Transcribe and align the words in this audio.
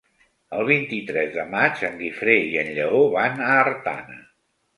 El 0.59 0.63
vint-i-tres 0.69 1.29
de 1.35 1.45
maig 1.51 1.83
en 1.89 1.99
Guifré 1.99 2.39
i 2.47 2.57
en 2.63 2.73
Lleó 2.79 3.03
van 3.19 3.45
a 3.51 3.53
Artana. 3.61 4.19